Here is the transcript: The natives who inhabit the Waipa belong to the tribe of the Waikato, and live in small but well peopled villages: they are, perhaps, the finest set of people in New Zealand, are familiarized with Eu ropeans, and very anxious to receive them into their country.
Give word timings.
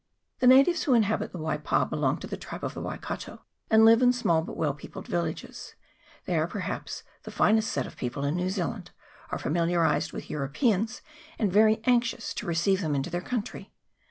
The 0.39 0.47
natives 0.47 0.81
who 0.85 0.95
inhabit 0.95 1.31
the 1.31 1.37
Waipa 1.37 1.87
belong 1.87 2.17
to 2.21 2.25
the 2.25 2.35
tribe 2.35 2.63
of 2.63 2.73
the 2.73 2.81
Waikato, 2.81 3.43
and 3.69 3.85
live 3.85 4.01
in 4.01 4.11
small 4.11 4.41
but 4.41 4.57
well 4.57 4.73
peopled 4.73 5.05
villages: 5.05 5.75
they 6.25 6.35
are, 6.39 6.47
perhaps, 6.47 7.03
the 7.21 7.29
finest 7.29 7.71
set 7.71 7.85
of 7.85 7.97
people 7.97 8.23
in 8.25 8.35
New 8.35 8.49
Zealand, 8.49 8.89
are 9.29 9.37
familiarized 9.37 10.11
with 10.11 10.27
Eu 10.31 10.39
ropeans, 10.39 11.01
and 11.37 11.53
very 11.53 11.81
anxious 11.83 12.33
to 12.33 12.47
receive 12.47 12.81
them 12.81 12.95
into 12.95 13.11
their 13.11 13.21
country. 13.21 13.73